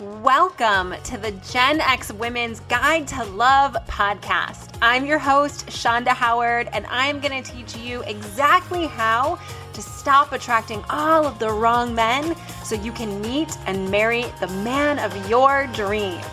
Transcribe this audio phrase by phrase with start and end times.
[0.00, 4.78] Welcome to the Gen X Women's Guide to Love podcast.
[4.80, 9.38] I'm your host, Shonda Howard, and I'm going to teach you exactly how
[9.74, 12.34] to stop attracting all of the wrong men
[12.64, 16.24] so you can meet and marry the man of your dreams.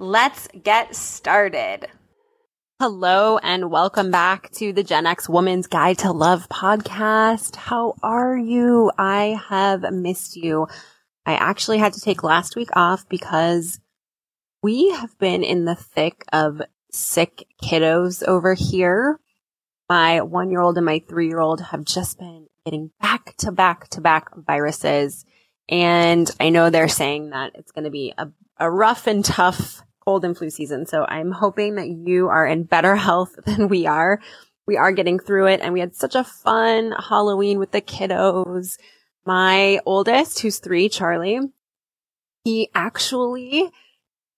[0.00, 1.86] Let's get started.
[2.80, 7.54] Hello and welcome back to the Gen X Woman's Guide to Love podcast.
[7.54, 8.90] How are you?
[8.98, 10.66] I have missed you.
[11.24, 13.80] I actually had to take last week off because
[14.62, 19.18] we have been in the thick of sick kiddos over here.
[19.88, 23.52] My one year old and my three year old have just been getting back to
[23.52, 25.24] back to back viruses.
[25.68, 28.28] And I know they're saying that it's going to be a,
[28.58, 30.86] a rough and tough cold and flu season.
[30.86, 34.20] So I'm hoping that you are in better health than we are.
[34.66, 38.76] We are getting through it and we had such a fun Halloween with the kiddos.
[39.24, 41.40] My oldest, who's three, Charlie,
[42.44, 43.70] he actually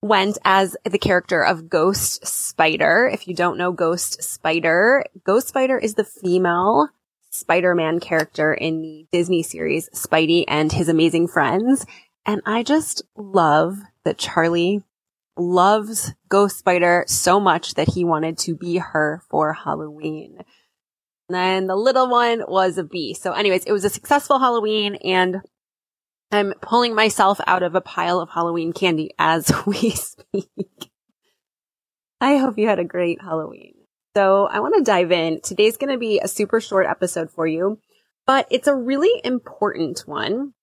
[0.03, 3.09] went as the character of Ghost Spider.
[3.11, 6.91] If you don't know Ghost Spider, Ghost Spider is the female
[7.31, 11.87] Spider-Man character in the Disney series Spidey and His Amazing Friends.
[12.27, 14.85] And I just love that Charlie
[15.37, 20.45] loves Ghost Spider so much that he wanted to be her for Halloween.
[21.29, 23.15] And then the little one was a bee.
[23.15, 25.41] So anyways, it was a successful Halloween and
[26.31, 30.91] I'm pulling myself out of a pile of Halloween candy as we speak.
[32.21, 33.75] I hope you had a great Halloween.
[34.17, 35.41] So I want to dive in.
[35.43, 37.79] Today's going to be a super short episode for you,
[38.27, 40.55] but it's a really important one.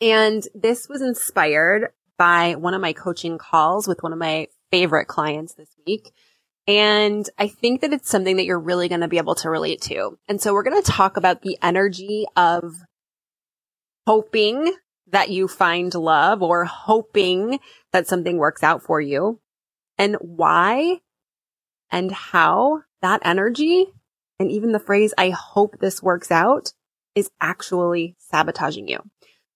[0.00, 5.06] And this was inspired by one of my coaching calls with one of my favorite
[5.06, 6.12] clients this week.
[6.68, 9.80] And I think that it's something that you're really going to be able to relate
[9.82, 10.18] to.
[10.28, 12.74] And so we're going to talk about the energy of
[14.06, 14.74] hoping
[15.10, 17.58] that you find love or hoping
[17.92, 19.40] that something works out for you
[19.96, 21.00] and why
[21.90, 23.86] and how that energy
[24.38, 26.72] and even the phrase, I hope this works out
[27.14, 29.00] is actually sabotaging you.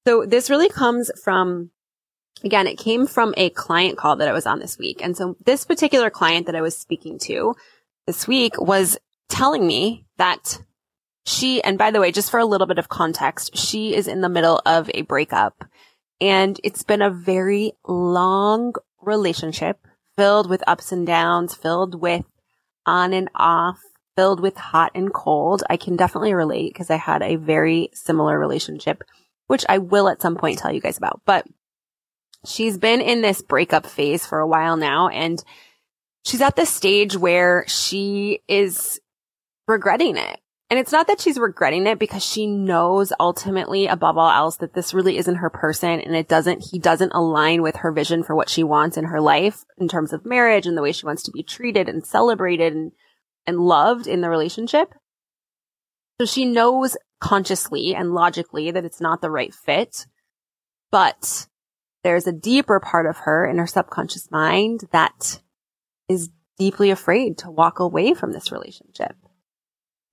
[0.06, 1.71] So this really comes from
[2.44, 5.00] again, it came from a client call that I was on this week.
[5.03, 7.54] And so this particular client that I was speaking to
[8.06, 8.98] this week was
[9.28, 10.60] telling me that
[11.25, 14.20] she, and by the way, just for a little bit of context, she is in
[14.20, 15.65] the middle of a breakup
[16.20, 19.84] and it's been a very long relationship
[20.16, 22.25] filled with ups and downs, filled with
[22.87, 23.81] on and off,
[24.16, 25.64] filled with hot and cold.
[25.69, 29.03] I can definitely relate because I had a very similar relationship,
[29.49, 31.22] which I will at some point tell you guys about.
[31.25, 31.47] But
[32.47, 35.43] she's been in this breakup phase for a while now and
[36.25, 39.01] she's at the stage where she is
[39.69, 40.39] regretting it.
[40.71, 44.73] And it's not that she's regretting it because she knows ultimately above all else that
[44.73, 48.35] this really isn't her person and it doesn't, he doesn't align with her vision for
[48.35, 51.23] what she wants in her life in terms of marriage and the way she wants
[51.25, 52.93] to be treated and celebrated and,
[53.47, 54.95] and loved in the relationship.
[56.19, 60.07] So she knows consciously and logically that it's not the right fit,
[60.91, 61.49] but
[62.05, 65.41] there's a deeper part of her in her subconscious mind that
[66.09, 69.17] is deeply afraid to walk away from this relationship.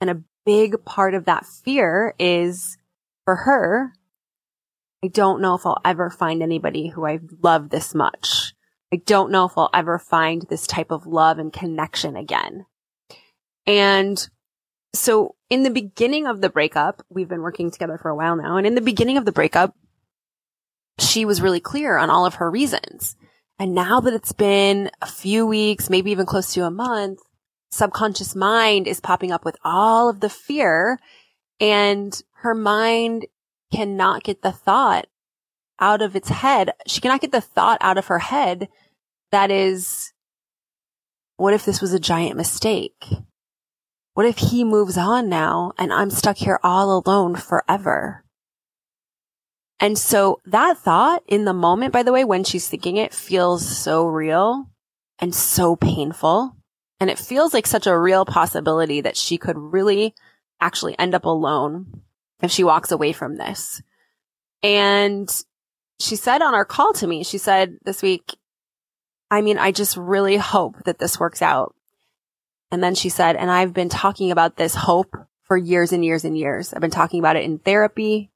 [0.02, 2.78] And a big part of that fear is
[3.26, 3.94] for her,
[5.04, 8.54] I don't know if I'll ever find anybody who I love this much.
[8.94, 12.66] I don't know if I'll ever find this type of love and connection again.
[13.68, 14.28] And
[14.94, 18.58] so in the beginning of the breakup, we've been working together for a while now.
[18.58, 19.76] And in the beginning of the breakup,
[21.02, 23.16] she was really clear on all of her reasons.
[23.58, 27.20] And now that it's been a few weeks, maybe even close to a month,
[27.72, 31.00] subconscious mind is popping up with all of the fear
[31.60, 33.26] and her mind
[33.74, 35.08] cannot get the thought
[35.80, 36.72] out of its head.
[36.88, 38.70] She cannot get the thought out of her head
[39.32, 40.14] that is,
[41.38, 43.06] what if this was a giant mistake?
[44.14, 48.24] What if he moves on now and I'm stuck here all alone forever?
[49.80, 53.66] And so that thought in the moment, by the way, when she's thinking it feels
[53.66, 54.70] so real
[55.20, 56.56] and so painful.
[57.00, 60.14] And it feels like such a real possibility that she could really
[60.60, 62.02] actually end up alone
[62.42, 63.82] if she walks away from this.
[64.62, 65.30] And
[66.00, 68.36] she said on our call to me, she said this week,
[69.32, 71.74] I mean, I just really hope that this works out.
[72.72, 76.26] And then she said, and I've been talking about this hope for years and years
[76.26, 76.74] and years.
[76.74, 78.32] I've been talking about it in therapy.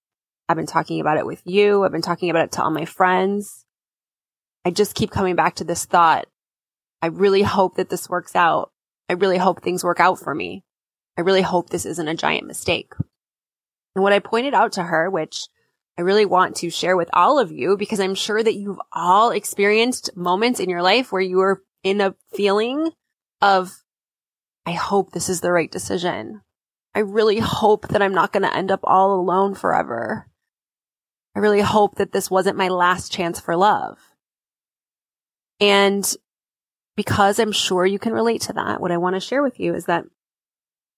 [0.54, 1.84] I've been talking about it with you.
[1.84, 3.66] I've been talking about it to all my friends.
[4.64, 6.28] I just keep coming back to this thought.
[7.02, 8.72] I really hope that this works out.
[9.10, 10.64] I really hope things work out for me.
[11.18, 12.94] I really hope this isn't a giant mistake.
[13.96, 15.48] And what I pointed out to her, which
[15.98, 19.32] I really want to share with all of you because I'm sure that you've all
[19.32, 22.92] experienced moments in your life where you were in a feeling
[23.42, 23.72] of,
[24.68, 26.42] I hope this is the right decision.
[26.94, 30.28] I really hope that I'm not going to end up all alone forever.
[31.36, 33.98] I really hope that this wasn't my last chance for love.
[35.60, 36.16] And
[36.96, 39.74] because I'm sure you can relate to that, what I want to share with you
[39.74, 40.06] is that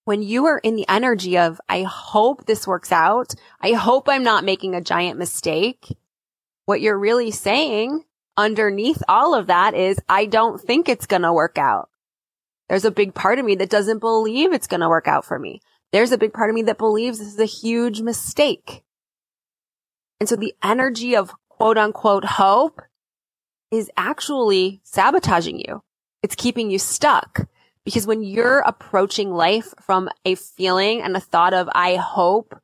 [0.04, 3.34] when you are in the energy of, I hope this works out.
[3.60, 5.88] I hope I'm not making a giant mistake.
[6.66, 8.04] What you're really saying
[8.38, 11.90] underneath all of that is, I don't think it's going to work out.
[12.70, 15.40] There's a big part of me that doesn't believe it's going to work out for
[15.40, 15.62] me.
[15.92, 18.84] There's a big part of me that believes this is a huge mistake.
[20.20, 22.82] And so the energy of quote unquote hope
[23.72, 25.84] is actually sabotaging you.
[26.24, 27.48] It's keeping you stuck
[27.84, 32.60] because when you're approaching life from a feeling and a thought of, I hope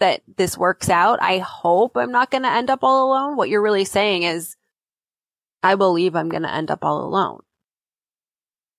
[0.00, 1.22] that this works out.
[1.22, 3.36] I hope I'm not going to end up all alone.
[3.36, 4.56] What you're really saying is,
[5.62, 7.42] I believe I'm going to end up all alone.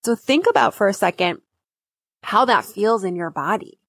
[0.04, 1.42] So think about for a second
[2.24, 3.80] how that feels in your body.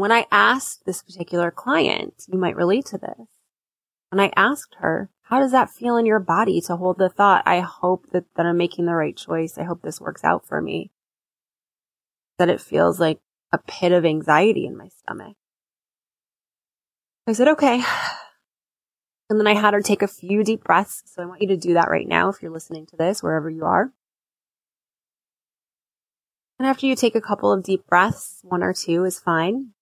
[0.00, 3.28] When I asked this particular client, you might relate to this.
[4.08, 7.42] When I asked her, how does that feel in your body to hold the thought,
[7.44, 9.58] I hope that, that I'm making the right choice.
[9.58, 10.90] I hope this works out for me.
[12.38, 13.20] That it feels like
[13.52, 15.36] a pit of anxiety in my stomach.
[17.26, 17.84] I said, okay.
[19.28, 21.02] And then I had her take a few deep breaths.
[21.04, 23.50] So I want you to do that right now if you're listening to this, wherever
[23.50, 23.92] you are.
[26.58, 29.74] And after you take a couple of deep breaths, one or two is fine.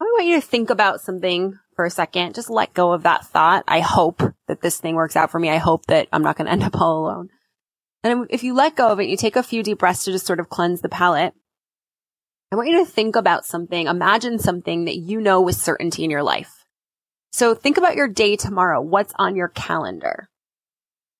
[0.00, 2.34] I want you to think about something for a second.
[2.34, 3.64] Just let go of that thought.
[3.68, 5.50] I hope that this thing works out for me.
[5.50, 7.28] I hope that I'm not going to end up all alone.
[8.02, 10.26] And if you let go of it, you take a few deep breaths to just
[10.26, 11.34] sort of cleanse the palate.
[12.50, 16.10] I want you to think about something, imagine something that you know with certainty in
[16.10, 16.64] your life.
[17.30, 18.80] So think about your day tomorrow.
[18.80, 20.28] What's on your calendar?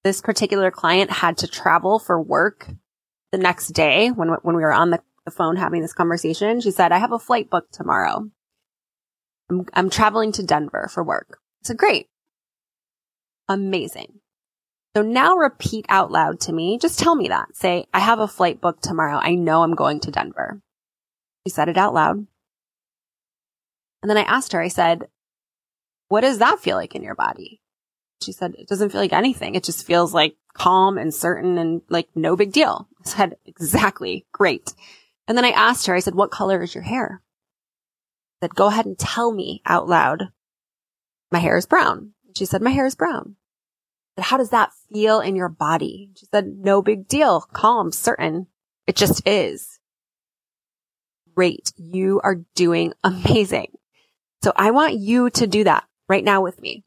[0.03, 2.69] This particular client had to travel for work
[3.31, 6.61] the next day when, when we were on the, the phone having this conversation.
[6.61, 8.29] She said, I have a flight booked tomorrow.
[9.51, 11.39] I'm, I'm traveling to Denver for work.
[11.63, 12.09] So great.
[13.49, 14.21] Amazing.
[14.97, 16.79] So now repeat out loud to me.
[16.79, 17.57] Just tell me that.
[17.57, 19.19] Say, I have a flight booked tomorrow.
[19.21, 20.61] I know I'm going to Denver.
[21.47, 22.27] She said it out loud.
[24.03, 25.09] And then I asked her, I said,
[26.09, 27.61] what does that feel like in your body?
[28.23, 29.55] She said, it doesn't feel like anything.
[29.55, 32.89] It just feels like calm and certain and like no big deal.
[33.05, 34.27] I said, exactly.
[34.33, 34.75] Great.
[35.29, 37.23] And then I asked her, I said, what color is your hair?
[38.41, 40.29] Said, go ahead and tell me out loud.
[41.31, 42.13] My hair is brown.
[42.35, 43.37] She said, my hair is brown.
[44.17, 46.11] But how does that feel in your body?
[46.17, 47.43] She said, no big deal.
[47.53, 48.47] Calm, certain.
[48.87, 49.79] It just is.
[51.35, 51.73] Great.
[51.77, 53.73] You are doing amazing.
[54.43, 56.85] So I want you to do that right now with me.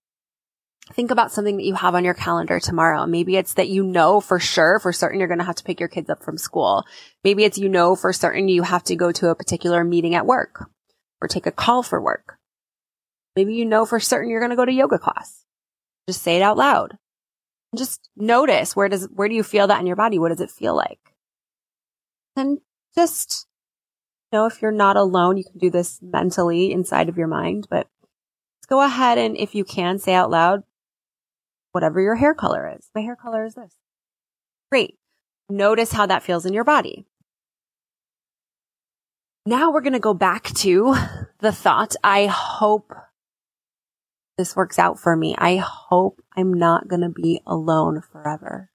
[0.92, 3.06] Think about something that you have on your calendar tomorrow.
[3.06, 5.80] Maybe it's that you know for sure, for certain you're going to have to pick
[5.80, 6.84] your kids up from school.
[7.24, 10.26] Maybe it's you know for certain you have to go to a particular meeting at
[10.26, 10.70] work
[11.24, 12.38] or take a call for work.
[13.36, 15.46] Maybe you know for certain you're going to go to yoga class.
[16.08, 16.98] Just say it out loud.
[17.76, 20.20] Just notice where does, where do you feel that in your body?
[20.20, 21.00] What does it feel like?
[22.36, 22.60] And
[22.94, 23.48] just
[24.32, 27.88] know if you're not alone, you can do this mentally inside of your mind, but
[28.68, 30.64] go ahead and if you can say out loud,
[31.72, 32.90] whatever your hair color is.
[32.94, 33.74] My hair color is this.
[34.72, 34.96] Great.
[35.50, 37.06] Notice how that feels in your body.
[39.46, 40.96] Now we're going to go back to
[41.40, 41.96] the thought.
[42.02, 42.94] I hope
[44.38, 45.36] this works out for me.
[45.38, 48.70] I hope I'm not going to be alone forever.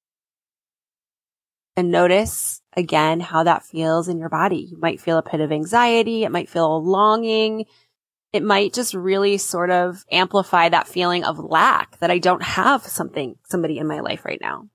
[1.75, 4.69] And notice again how that feels in your body.
[4.71, 6.25] You might feel a pit of anxiety.
[6.25, 7.65] It might feel a longing.
[8.35, 12.83] It might just really sort of amplify that feeling of lack that I don't have
[12.83, 14.69] something, somebody in my life right now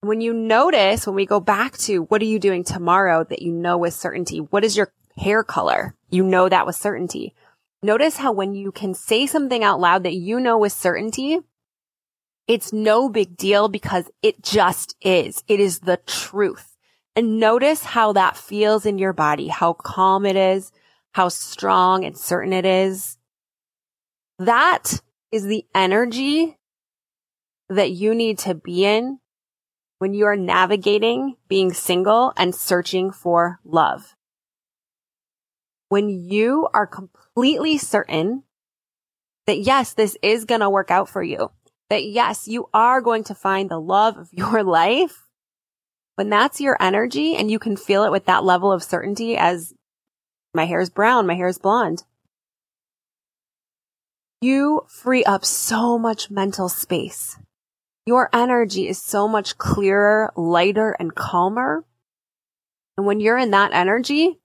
[0.00, 3.52] when you notice, when we go back to what are you doing tomorrow that you
[3.52, 4.38] know with certainty?
[4.38, 5.94] What is your hair color?
[6.10, 7.34] You know that with certainty.
[7.82, 11.40] Notice how when you can say something out loud that you know with certainty,
[12.46, 15.42] it's no big deal because it just is.
[15.48, 16.76] It is the truth.
[17.14, 20.70] And notice how that feels in your body, how calm it is,
[21.12, 23.18] how strong and certain it is.
[24.38, 25.00] That
[25.32, 26.56] is the energy
[27.68, 29.18] that you need to be in
[29.98, 34.14] when you are navigating being single and searching for love.
[35.88, 38.44] When you are completely certain
[39.46, 41.50] that yes, this is going to work out for you,
[41.88, 45.24] that yes, you are going to find the love of your life.
[46.16, 49.72] When that's your energy and you can feel it with that level of certainty as
[50.52, 52.04] my hair is brown, my hair is blonde.
[54.40, 57.38] you free up so much mental space.
[58.08, 61.84] Your energy is so much clearer, lighter, and calmer.
[62.96, 64.40] And when you're in that energy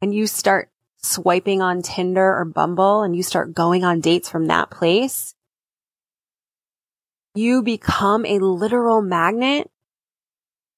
[0.00, 4.46] and you start swiping on Tinder or Bumble and you start going on dates from
[4.46, 5.36] that place,
[7.36, 9.70] you become a literal magnet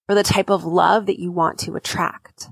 [0.06, 2.48] for the type of love that you want to attract.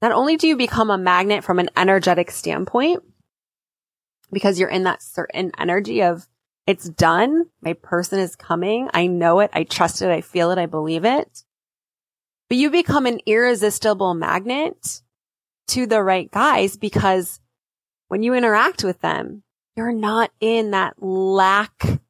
[0.00, 3.02] Not only do you become a magnet from an energetic standpoint,
[4.32, 6.26] because you're in that certain energy of
[6.68, 7.46] it's done.
[7.62, 8.90] My person is coming.
[8.92, 9.50] I know it.
[9.54, 10.10] I trust it.
[10.10, 10.58] I feel it.
[10.58, 11.44] I believe it.
[12.50, 15.00] But you become an irresistible magnet
[15.68, 17.40] to the right guys because
[18.08, 19.44] when you interact with them,
[19.76, 22.02] you're not in that lack,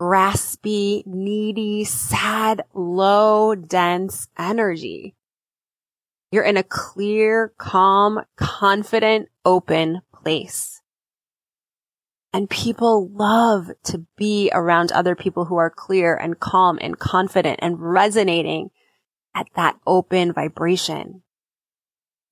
[0.00, 5.14] raspy, needy, sad, low, dense energy.
[6.32, 10.80] You're in a clear, calm, confident, open place.
[12.34, 17.60] And people love to be around other people who are clear and calm and confident
[17.62, 18.70] and resonating
[19.36, 21.22] at that open vibration.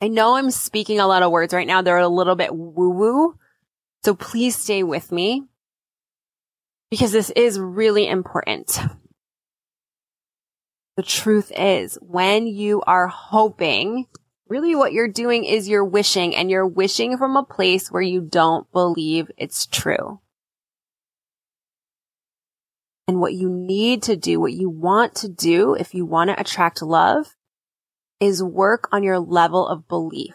[0.00, 1.82] I know I'm speaking a lot of words right now.
[1.82, 3.38] They're a little bit woo woo.
[4.02, 5.44] So please stay with me
[6.90, 8.80] because this is really important.
[10.96, 14.06] The truth is when you are hoping
[14.48, 18.20] really what you're doing is you're wishing and you're wishing from a place where you
[18.20, 20.20] don't believe it's true.
[23.08, 26.40] And what you need to do, what you want to do if you want to
[26.40, 27.34] attract love
[28.20, 30.34] is work on your level of belief.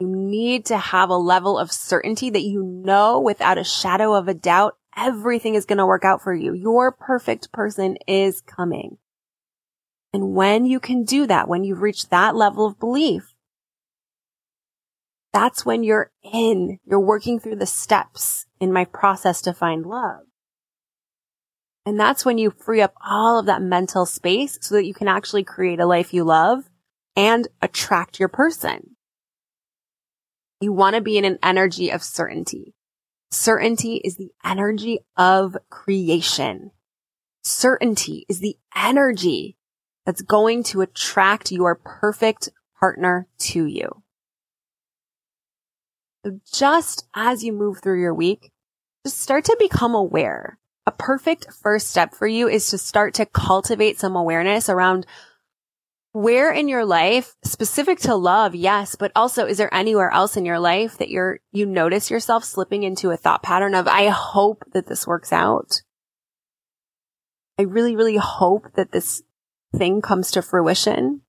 [0.00, 4.26] You need to have a level of certainty that you know without a shadow of
[4.26, 6.52] a doubt, everything is going to work out for you.
[6.52, 8.98] Your perfect person is coming.
[10.12, 13.31] And when you can do that, when you've reached that level of belief,
[15.32, 20.20] that's when you're in, you're working through the steps in my process to find love.
[21.84, 25.08] And that's when you free up all of that mental space so that you can
[25.08, 26.68] actually create a life you love
[27.16, 28.96] and attract your person.
[30.60, 32.74] You want to be in an energy of certainty.
[33.30, 36.70] Certainty is the energy of creation.
[37.42, 39.56] Certainty is the energy
[40.06, 44.02] that's going to attract your perfect partner to you.
[46.52, 48.52] Just as you move through your week,
[49.04, 50.58] just start to become aware.
[50.86, 55.06] A perfect first step for you is to start to cultivate some awareness around
[56.12, 60.44] where in your life, specific to love, yes, but also is there anywhere else in
[60.44, 64.62] your life that you're, you notice yourself slipping into a thought pattern of, I hope
[64.72, 65.82] that this works out.
[67.58, 69.22] I really, really hope that this
[69.74, 71.22] thing comes to fruition.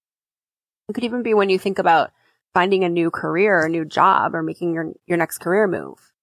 [0.89, 2.12] It could even be when you think about
[2.53, 6.13] finding a new career a new job or making your, your next career move.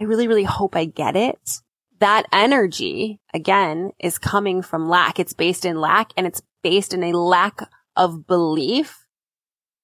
[0.00, 1.60] I really, really hope I get it.
[2.00, 5.18] That energy again is coming from lack.
[5.18, 9.06] It's based in lack and it's based in a lack of belief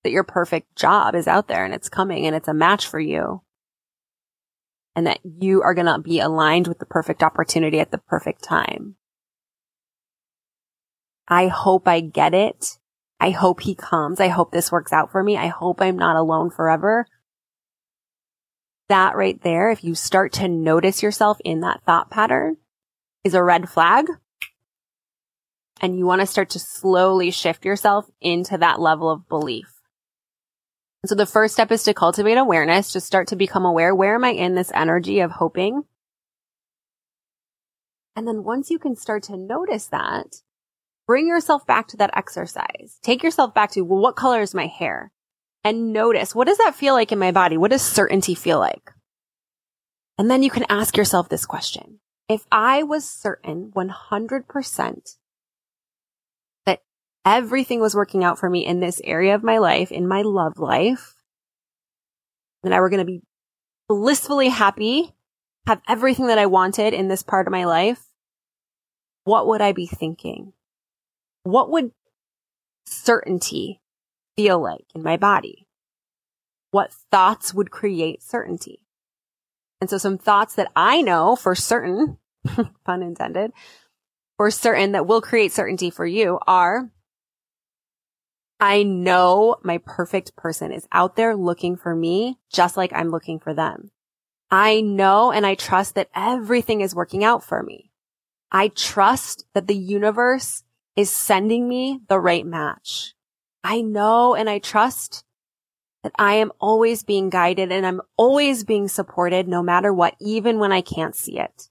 [0.05, 3.01] that your perfect job is out there and it's coming and it's a match for
[3.01, 3.43] you.
[4.95, 8.45] And that you are going to be aligned with the perfect opportunity at the perfect
[8.45, 8.97] time.
[11.27, 12.79] I hope I get it.
[13.23, 14.19] I hope he comes.
[14.19, 15.37] I hope this works out for me.
[15.37, 17.07] I hope I'm not alone forever.
[18.89, 22.57] That right there, if you start to notice yourself in that thought pattern
[23.23, 24.07] is a red flag.
[25.81, 29.73] And you want to start to slowly shift yourself into that level of belief.
[31.07, 33.95] So the first step is to cultivate awareness, just start to become aware.
[33.95, 35.85] Where am I in this energy of hoping?
[38.17, 40.43] And then once you can start to notice that,
[41.07, 42.99] bring yourself back to that exercise.
[43.03, 45.13] Take yourself back to, well, what color is my hair?
[45.65, 47.57] And notice, what does that feel like in my body?
[47.57, 48.91] What does certainty feel like?
[50.19, 52.01] And then you can ask yourself this question.
[52.29, 55.17] If I was certain 100%
[56.67, 56.83] that
[57.25, 60.59] everything was working out for me in this area of my life, in my love
[60.59, 61.15] life,
[62.65, 63.23] and I were going to be
[63.89, 65.15] blissfully happy,
[65.67, 68.03] have everything that I wanted in this part of my life,
[69.25, 70.53] what would I be thinking?
[71.45, 71.93] What would
[72.87, 73.81] certainty
[74.37, 75.67] feel like in my body?
[76.71, 78.87] What thoughts would create certainty?
[79.81, 82.19] And so some thoughts that I know for certain,
[82.85, 83.53] pun intended,
[84.37, 86.91] for certain that will create certainty for you are,
[88.61, 93.41] I know my perfect person is out there looking for me just like I'm looking
[93.41, 93.91] for them.
[94.53, 97.91] I know and I trust that everything is working out for me.
[98.53, 100.63] I trust that the universe
[100.97, 103.15] is sending me the right match.
[103.65, 105.25] I know and I trust
[106.03, 110.59] that I am always being guided and I'm always being supported no matter what, even
[110.59, 111.69] when I can't see it.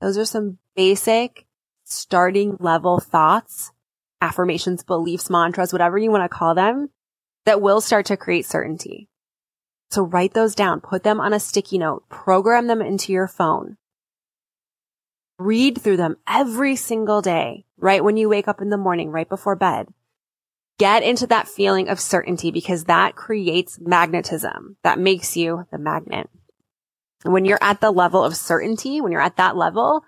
[0.00, 1.46] Those are some basic
[1.84, 3.72] starting level thoughts,
[4.20, 6.90] affirmations, beliefs, mantras, whatever you want to call them
[7.46, 9.08] that will start to create certainty.
[9.90, 13.78] So write those down, put them on a sticky note, program them into your phone.
[15.38, 19.28] Read through them every single day, right when you wake up in the morning, right
[19.28, 19.88] before bed.
[20.78, 24.76] Get into that feeling of certainty because that creates magnetism.
[24.82, 26.28] That makes you the magnet.
[27.24, 30.04] And when you're at the level of certainty, when you're at that level,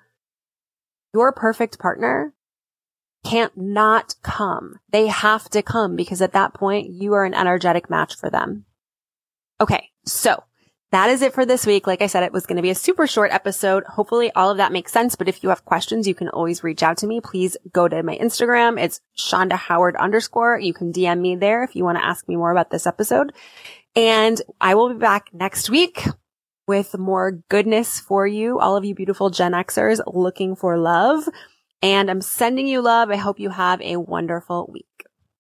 [1.13, 2.35] your perfect partner
[3.25, 4.81] can't not come.
[4.91, 8.65] They have to come because at that point you are an energetic match for them.
[9.61, 9.91] Okay.
[10.07, 10.45] So
[10.93, 11.87] that is it for this week.
[11.87, 13.85] Like I said, it was going to be a super short episode.
[13.85, 15.15] Hopefully all of that makes sense.
[15.15, 17.21] But if you have questions, you can always reach out to me.
[17.21, 18.81] Please go to my Instagram.
[18.81, 20.59] It's Shonda Howard underscore.
[20.59, 23.33] You can DM me there if you want to ask me more about this episode.
[23.95, 26.05] And I will be back next week
[26.67, 28.59] with more goodness for you.
[28.59, 31.29] All of you beautiful Gen Xers looking for love.
[31.83, 33.11] And I'm sending you love.
[33.11, 34.90] I hope you have a wonderful week.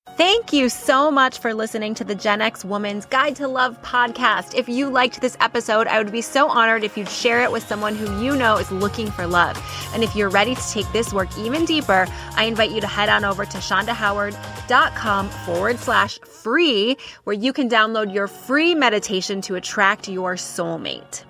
[0.09, 4.54] Thank you so much for listening to the Gen X Woman's Guide to Love podcast.
[4.54, 7.66] If you liked this episode, I would be so honored if you'd share it with
[7.66, 9.59] someone who you know is looking for love.
[9.95, 13.09] And if you're ready to take this work even deeper, I invite you to head
[13.09, 19.54] on over to shondahoward.com forward slash free, where you can download your free meditation to
[19.54, 21.25] attract your soulmate.